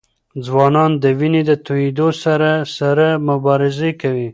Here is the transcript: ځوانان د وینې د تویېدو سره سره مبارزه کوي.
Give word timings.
ځوانان 0.45 0.91
د 1.03 1.05
وینې 1.19 1.41
د 1.49 1.51
تویېدو 1.65 2.07
سره 2.23 2.49
سره 2.77 3.07
مبارزه 3.27 3.89
کوي. 4.01 4.29